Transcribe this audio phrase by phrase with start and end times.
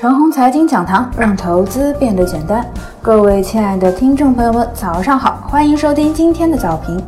[0.00, 2.64] 陈红财经讲堂，让投资变得简单。
[3.02, 7.04] 各位亲爱的听众朋友们，早上好，欢迎收听今天的早评。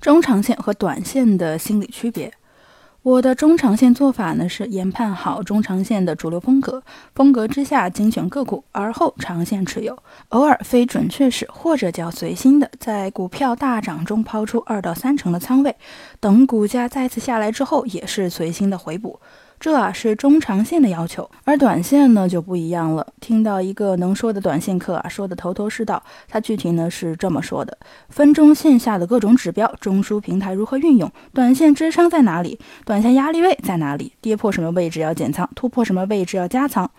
[0.00, 2.32] 中长线和短线的心理区别。
[3.02, 6.82] 我的中长线做法呢是研判好中长线的主流风格，
[7.14, 9.96] 风格之下精选个股，而后长线持有。
[10.30, 15.76] 偶尔非准确时或者叫随心的，在股票大涨中抛出二到三成的仓位，
[16.18, 19.20] 等股价再次下来之后，也是随心的回补。
[19.60, 23.06] 这啊是中长线的要求，而短线呢就不一样了。
[23.20, 26.02] 听到一个能说的短线课啊，说的头头是道。
[26.26, 27.76] 他具体呢是这么说的：
[28.08, 31.12] 分钟线下的各种指标，中枢平台如何运用？
[31.34, 32.58] 短线支撑在哪里？
[32.86, 34.14] 短线压力位在哪里？
[34.22, 35.46] 跌破什么位置要减仓？
[35.54, 36.90] 突破什么位置要加仓？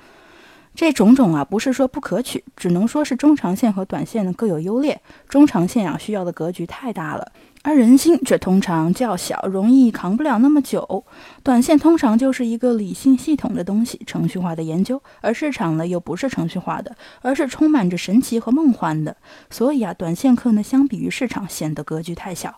[0.74, 5.02] 这种种啊，不是说不可取，只能说是中长线和短线呢各有优劣。
[5.28, 7.32] 中长线啊需要的格局太大了。
[7.64, 11.06] 而人心却通常较小，容易扛不了那么久。
[11.44, 19.16] 短线通常就是一个理性系统的东西，程序化的研究，而市场呢又不是程序化的，而是充满着神奇和梦幻的。
[19.52, 22.56] 所以啊，短线客呢相比于市场显得格局太小。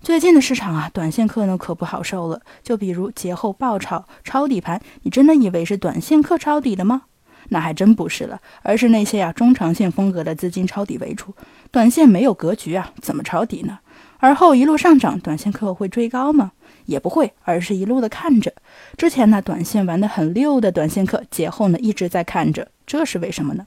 [0.00, 2.40] 最近的市场啊，短线客呢可不好受了。
[2.64, 7.02] 就比如节后爆炒抄底盘，你真的以为是短线客抄底的吗？
[7.48, 11.34] 那还真不是了，而是那些啊中长线风格的资金抄底为主。
[11.70, 13.78] 短线没有格局啊，怎么抄底呢？
[14.18, 16.52] 而后一路上涨，短线客会追高吗？
[16.86, 18.52] 也不会，而是一路的看着。
[18.96, 23.66] 之前呢，短线玩得很溜的短线客，节后呢一直在看着，这是为什么呢？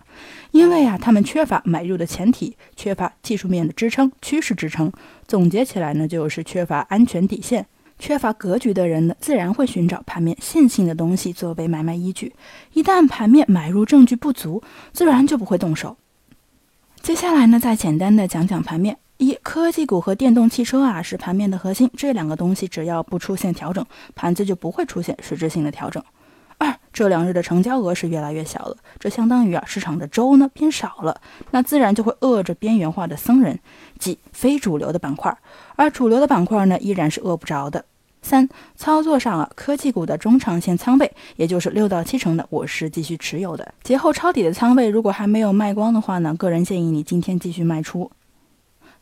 [0.51, 4.91] 因为啊，他们缺乏买入的前提，缺乏技术面的支撑、趋势支撑。
[5.27, 7.65] 总结起来呢，就是缺乏安全底线，
[8.01, 12.33] 缺乏格局的人呢，自然会寻找盘面线性的东西作为买卖依据。
[12.73, 15.95] 一旦盘面买入证据不足，自然就不会动手。
[17.03, 18.97] 接下来呢，再简单的讲讲盘面。
[19.17, 23.85] 一科技股和电动汽车啊是盘面的核心，这两个东西只要不出现调整，
[24.15, 26.03] 盘子就不会出现实质性的调整。
[26.57, 33.59] 二这两日的成交额是越来越小了，这相当于啊市场的周呢变少了，那自然就会饿着边缘化的僧人，
[33.99, 35.37] 即非主流的板块，
[35.75, 37.85] 而主流的板块呢依然是饿不着的。
[38.21, 43.73] 三操作上啊，科技股的中长线仓位，也就是六到七成的，我是继续持有的。
[43.83, 48.11] 节后抄底的仓位，如果还没有卖光的话呢，个人建议你今天继续卖出。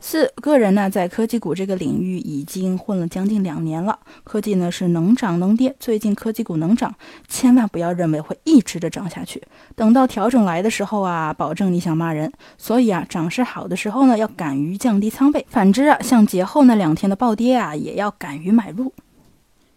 [0.01, 3.99] 四个人呢，在科技股这个领域已经混了将近两年了。
[4.23, 6.95] 科技呢是能涨能跌，最近科技股能涨，
[7.27, 9.43] 千万不要认为会一直的涨下去。
[9.75, 12.31] 等到调整来的时候啊，保证你想骂人。
[12.57, 18.93] 所以啊，涨势好的时候呢，要敢于降低仓位；反之啊，像节后那两天的暴跌啊，也要敢于买入。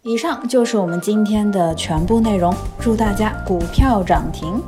[0.05, 4.61] 以上就是我们今天的全部内容，祝大家股票涨停。